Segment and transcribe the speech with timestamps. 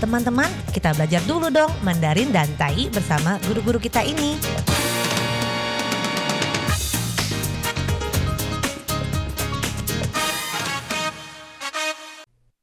[0.00, 4.40] Teman-teman, kita belajar dulu dong Mandarin dan Tai bersama guru-guru kita ini.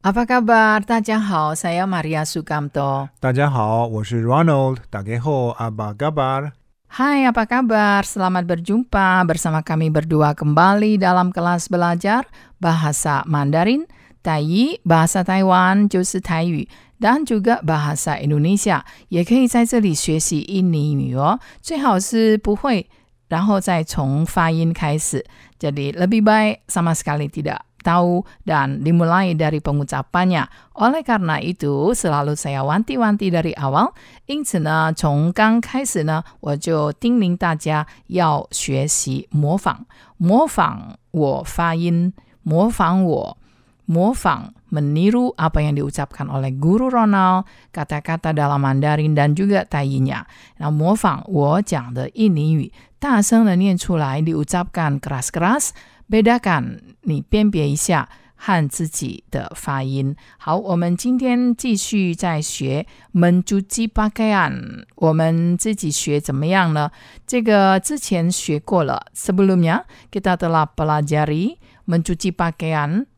[0.08, 0.80] Apa kabar?
[0.88, 3.10] 大家好，saya Maria Sukamto.
[3.20, 4.78] 大家好，我是 Ronald。
[4.90, 6.56] 大家好，apa kabar？
[6.88, 8.08] Hai, apa kabar?
[8.08, 12.24] Selamat berjumpa bersama kami berdua kembali dalam kelas belajar
[12.64, 13.84] bahasa Mandarin,
[14.24, 21.40] Tai, bahasa Taiwan 就是台语 dan juga bahasa Indonesia，也可以在这里学习印尼语哦。
[21.62, 22.88] 最好是不会，
[23.28, 25.24] 然后再从发音开始。
[25.60, 30.50] Jadi lebih baik sama sekali tidak tahu dan dimulai dari pengucapannya.
[30.78, 33.94] Oleh karena itu, selalu saya wanti-wanti dari awal。
[34.26, 39.86] 因此呢，从刚开始呢，我就叮咛大家要学习模仿，
[40.18, 43.38] 模仿我发音，模仿我。
[43.90, 50.28] 模仿 meniru apa yang diucapkan oleh guru Ronald, kata-kata dalam Mandarin dan juga taiyinya.
[50.60, 60.16] Nah, 模仿我讲的印尼语，大声的念出来，diucapkan keras-keras。bedakan，你辨别一下和自己的发音。
[60.38, 64.86] 好，我们今天继续在学 mencuci pakaian。
[64.96, 66.92] 我们自己学怎么样呢？
[67.26, 69.08] 这个之前学过了。
[69.14, 71.58] Sebelumnya kita telah pelajari
[71.88, 73.08] mencuci pakaian。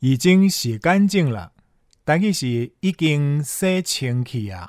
[0.00, 1.52] 已经洗干净了。
[2.04, 4.68] 但是是已经洗清气啊，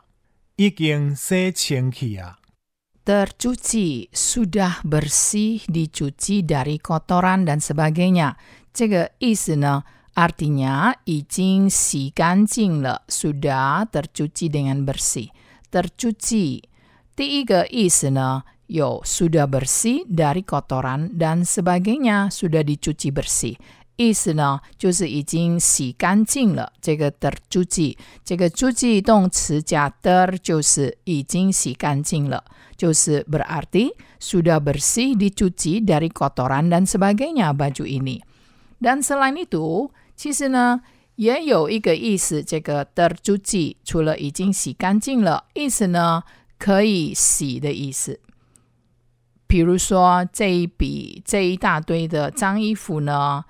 [0.56, 2.40] 已经洗清气啊。
[3.04, 8.36] tercuci sudah bersih dicuci dari kotoran dan sebagainya。
[8.74, 9.84] 这个意思呢，
[10.16, 16.64] artinya 已经洗干净了，sudah tercuci dengan bersih。tercuci
[17.16, 23.60] 第一个意思呢，有 sudah bersih dari kotoran dan sebagainya sudah dicuci bersih。
[24.00, 26.74] 意思呢，就是已经洗干净了。
[26.82, 27.96] 这个 tercuci，
[28.26, 32.44] 这个 cuci 动词加 ter 就是已经洗干净了，
[32.76, 40.82] 就是 berarti sudah bersih dicuci dari kotoran dan sebagainya baju ini。dan selain itu，其实呢
[41.16, 46.24] 也有一个意思，这个 tercuci 除了已经洗干净了，意思呢
[46.60, 48.20] 可以洗的意思。
[49.48, 53.46] 比如说这一笔这一大堆的脏衣服呢。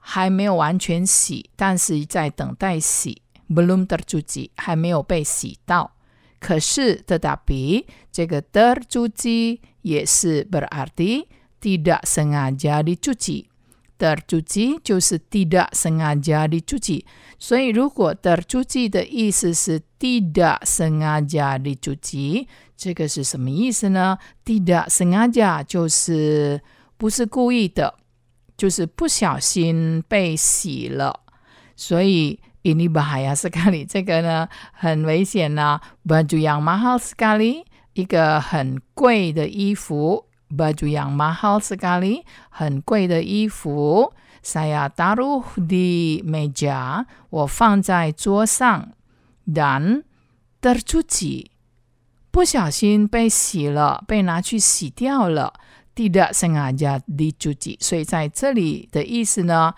[0.00, 5.92] 还没有完全洗，但是在等待洗，belum tercuci，还没有被洗到。
[6.40, 11.26] 可是 t e t a p 这个 tercuci 也是 berarti
[11.60, 13.44] tidak sengaja dicuci。
[13.98, 17.04] tercuci 就是 tidak sengaja dicuci。
[17.38, 26.62] 所以如果 tercuci 的意思是 tidak sengaja dicuci，这个是什么意思呢？tidak sengaja 就是
[26.96, 27.94] 不是故意的。
[28.59, 31.21] 就是不小心被洗了，
[31.75, 33.85] 所以 ini bahaya sekali。
[33.85, 35.81] 这个呢很危险呐、啊。
[36.07, 40.25] baju yang mahal sekali，一个很贵的衣服。
[40.49, 44.13] baju yang mahal sekali，很贵的衣服。
[44.43, 48.89] saya taruh di meja，我放在桌上。
[49.47, 50.03] dan
[50.61, 51.47] tercuci，
[52.31, 55.53] 不小心被洗了，被拿去洗掉了。
[55.95, 59.73] tidak sengaja dicuci，所以在这里的意思呢，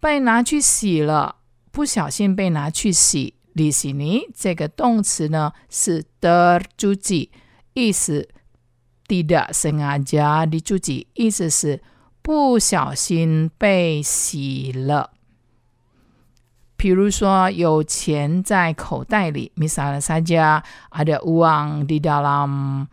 [0.00, 1.36] 被拿去洗了，
[1.70, 3.34] 不小心被拿去洗。
[3.54, 7.28] di sini 这个动词呢是 tercuci，
[7.72, 8.28] 意思
[9.06, 11.80] tidak sengaja dicuci，意思是
[12.20, 15.12] 不小心被洗了。
[16.76, 22.88] 比如说有钱在口袋里，misalnya saja ada uang di dalam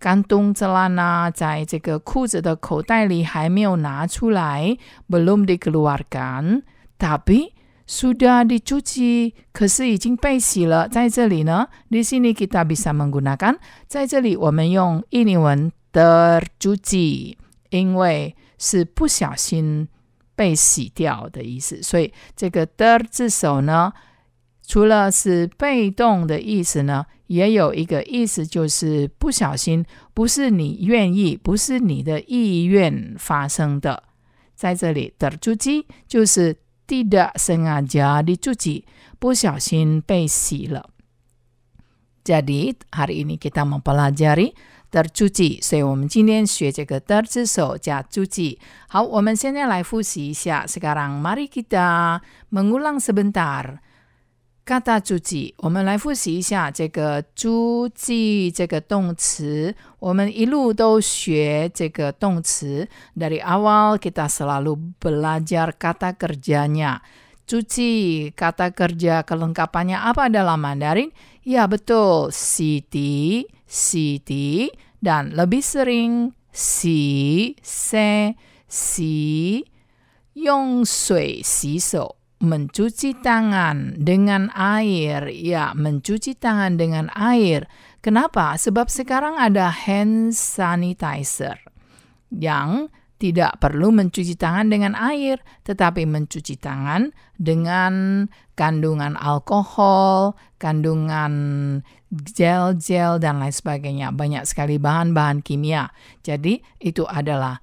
[0.00, 4.76] kantung celana 在这个裤子的口袋里还没有拿出来，
[5.08, 6.62] belum dikeluarkan,
[6.98, 7.52] tapi
[7.86, 10.88] sudah dicuci，可是已经被洗了。
[10.88, 13.56] 在这里呢，di sini kita bisa menggunakan，
[13.86, 17.36] 在这里我们用印尼文 tercuci，
[17.70, 19.88] 因为是不小心
[20.34, 23.92] 被洗掉的意思，所以这个 ter 字首呢，
[24.68, 27.06] 除了是被动的意思呢。
[27.26, 29.82] 也有一个意思，就是不小心，
[30.12, 34.02] 不是你愿意，不是你的意愿发生的。
[34.54, 36.54] 在这里，tercuci 就是
[36.86, 38.84] tidak sengaja dicuci，
[39.18, 40.90] 不小心被洗了。
[42.24, 44.52] Jadi hari ini kita mempelajari
[44.92, 48.26] tercuci，所以我们今天学这个的字首加cuci.
[48.28, 48.58] cuci。
[48.88, 50.66] 好，我们现在来复习一下。
[50.66, 52.20] Sekarang mari kita
[52.52, 53.78] mengulang sebentar
[54.68, 55.52] kata cuci。
[55.58, 59.74] 我们来复习一下这个 cuci 这个动词。
[59.98, 71.12] 我们一路都学这个动词，dari awal kita selalu belajar kata kerjanya。cuci kata kerja kelengkapannya apa dalam Mandarin?
[71.44, 78.32] Ya betul, Siti, Siti, dan lebih sering si, se,
[78.64, 79.60] si,
[80.32, 82.16] yong sui, si so.
[82.39, 85.27] Mencuci tangan dengan air.
[85.27, 87.67] Ya, mencuci tangan dengan air.
[87.99, 88.55] Kenapa?
[88.55, 91.59] Sebab sekarang ada hand sanitizer
[92.31, 92.87] yang
[93.19, 98.23] tidak perlu mencuci tangan dengan air, tetapi mencuci tangan dengan
[98.55, 101.33] kandungan alkohol, kandungan
[102.07, 104.15] gel-gel, dan lain sebagainya.
[104.15, 105.91] Banyak sekali bahan-bahan kimia.
[106.23, 107.59] Jadi, itu adalah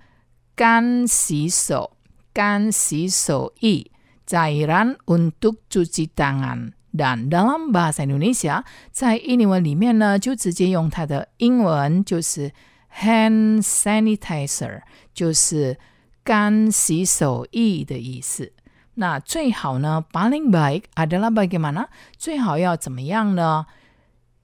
[0.53, 1.97] kan siso,
[2.37, 3.96] kan siso i,
[4.26, 6.74] cairan untuk cuci tangan.
[6.92, 12.52] Dan dalam bahasa Indonesia，在英文里面呢，就直接用它的英文，就是
[13.00, 14.82] hand sanitizer。
[15.14, 15.78] 就是
[16.24, 18.54] 干洗手液的意思。
[18.96, 21.88] 那最好呢，paling baik adalah bagaimana？
[22.18, 23.66] 最好要怎么样呢？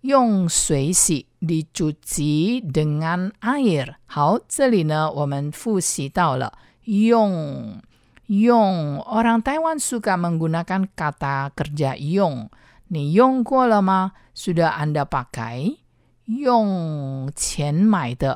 [0.01, 3.95] 用水洗，dicuci dengan air。
[4.05, 7.81] 好，这里呢，我们复习到了用
[8.32, 12.48] Yong Orang Taiwan suka menggunakan kata kerja Yong.
[12.88, 15.76] Nih, yong kuo lama sudah Anda pakai.
[16.32, 16.72] Yong
[17.36, 18.32] qian mai de,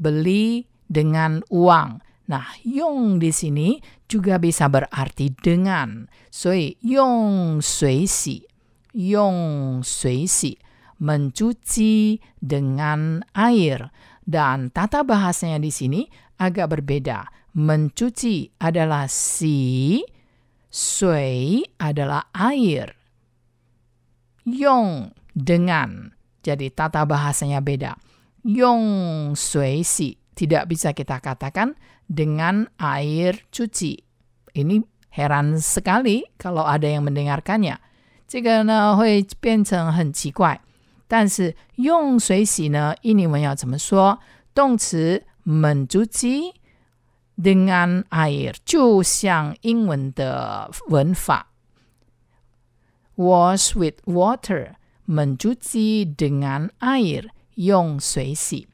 [0.00, 2.00] beli dengan uang.
[2.24, 3.76] Nah, yong di sini
[4.08, 6.08] juga bisa berarti dengan.
[6.32, 8.40] Soi, yong sui si.
[8.96, 10.56] Yong sui si.
[11.04, 13.92] Mencuci dengan air.
[14.24, 16.08] Dan tata bahasanya di sini
[16.40, 19.99] agak berbeda Mencuci adalah si,
[20.69, 22.93] sui adalah air.
[24.45, 26.13] Yong dengan.
[26.39, 27.97] Jadi tata bahasanya beda.
[28.45, 31.75] Yong sui si tidak bisa kita katakan
[32.07, 33.97] dengan air cuci.
[34.55, 34.79] Ini
[35.11, 37.77] heran sekali kalau ada yang mendengarkannya.
[38.29, 40.61] 这个呢会变成很奇怪，
[41.07, 44.19] 但是用水洗呢，印尼文要怎么说？
[44.53, 46.53] 动词 mencuci
[47.35, 51.47] dengan air，就像英文的文法，
[53.15, 54.75] wash with water
[55.07, 58.67] mencuci dengan air，用水洗。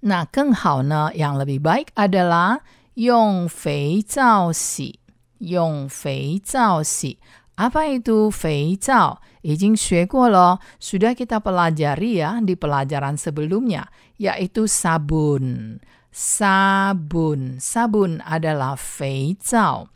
[0.00, 2.60] 那更好呢，yang lebih baik adalah
[2.94, 5.00] 用肥皂洗，
[5.38, 7.18] 用肥皂洗。
[7.56, 9.20] Apa itu 肥皂？
[9.42, 15.80] 已经学过了，sudah kita pelajari ya di pelajaran sebelumnya, yaitu sabun.
[16.14, 19.88] Sabun, sabun adalah 肥皂。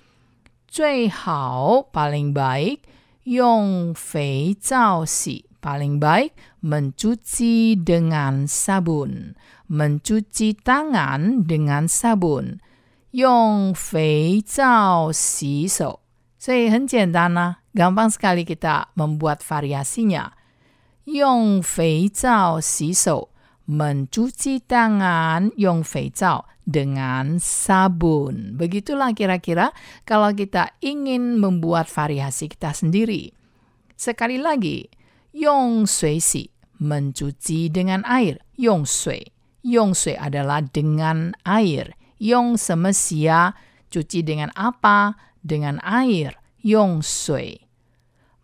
[0.68, 2.80] 最好 paling baik
[3.24, 5.46] 用肥皂洗。
[5.64, 9.32] Paling baik mencuci dengan sabun
[9.64, 12.60] mencuci tangan dengan sabun，
[13.16, 16.00] 用肥皂洗手。
[16.38, 20.36] 所以很简单呢、啊、，gampang sekali kita membuat variasinya。
[21.04, 23.27] 用肥皂洗手
[23.69, 28.57] mencuci tangan yang feicao dengan sabun.
[28.57, 29.69] Begitulah kira-kira
[30.09, 33.29] kalau kita ingin membuat variasi kita sendiri.
[33.93, 34.89] Sekali lagi,
[35.37, 36.49] yong sui si,
[36.81, 39.21] mencuci dengan air, yong sui.
[39.61, 41.93] Yong sui adalah dengan air.
[42.19, 43.53] Yong semesia,
[43.93, 45.13] cuci dengan apa?
[45.45, 46.33] Dengan air,
[46.65, 47.59] yong sui.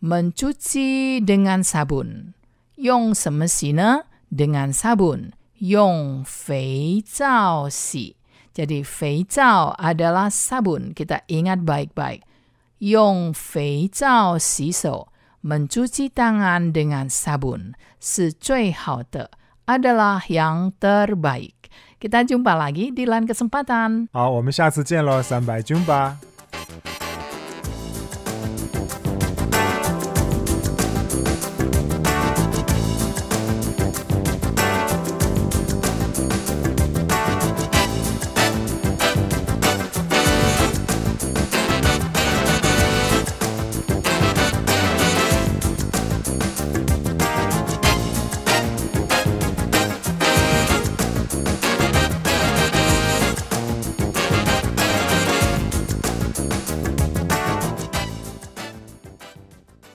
[0.05, 2.37] Mencuci dengan sabun.
[2.77, 5.34] Yong semesina, dengan sabun.
[5.60, 8.16] Yong fei zao si.
[8.56, 10.96] Jadi fei zao adalah sabun.
[10.96, 12.24] Kita ingat baik-baik.
[12.80, 15.12] Yong fei zao si so.
[15.40, 19.30] Mencuci tangan dengan sabun 是最好的。
[19.70, 21.70] adalah yang terbaik.
[22.00, 24.08] Kita jumpa lagi di lain kesempatan.
[24.10, 26.16] 好，我们下次见喽，三百 jumpa。